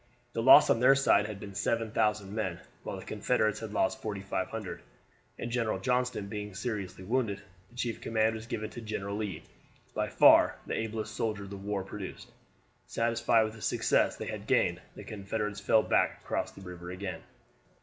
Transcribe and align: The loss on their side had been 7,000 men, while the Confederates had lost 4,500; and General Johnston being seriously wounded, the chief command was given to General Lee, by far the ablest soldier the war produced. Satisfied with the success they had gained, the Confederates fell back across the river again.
The 0.33 0.41
loss 0.41 0.71
on 0.71 0.79
their 0.79 0.95
side 0.95 1.27
had 1.27 1.39
been 1.39 1.53
7,000 1.53 2.33
men, 2.33 2.59
while 2.81 2.97
the 2.97 3.05
Confederates 3.05 3.59
had 3.59 3.71
lost 3.71 4.01
4,500; 4.01 4.81
and 5.37 5.51
General 5.51 5.79
Johnston 5.79 6.25
being 6.25 6.55
seriously 6.55 7.03
wounded, 7.03 7.43
the 7.69 7.75
chief 7.75 8.01
command 8.01 8.33
was 8.33 8.47
given 8.47 8.71
to 8.71 8.81
General 8.81 9.15
Lee, 9.17 9.43
by 9.93 10.09
far 10.09 10.57
the 10.65 10.73
ablest 10.73 11.13
soldier 11.15 11.45
the 11.45 11.55
war 11.55 11.83
produced. 11.83 12.31
Satisfied 12.87 13.43
with 13.43 13.53
the 13.53 13.61
success 13.61 14.15
they 14.15 14.25
had 14.25 14.47
gained, 14.47 14.81
the 14.95 15.03
Confederates 15.03 15.61
fell 15.61 15.83
back 15.83 16.21
across 16.23 16.49
the 16.51 16.61
river 16.61 16.89
again. 16.89 17.21